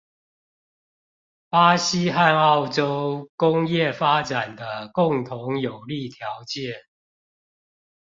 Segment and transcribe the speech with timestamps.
[1.51, 6.73] 巴西和澳洲工業發展的共同有利條件